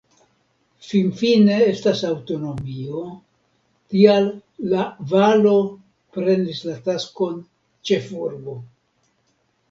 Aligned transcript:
Finfine 0.85 1.57
estas 1.63 1.99
aŭtonomio, 2.11 3.03
tial 3.93 4.29
La-Valo 4.71 5.51
prenis 6.15 6.63
la 6.69 6.73
taskon 6.89 7.37
ĉefurbo. 7.91 8.57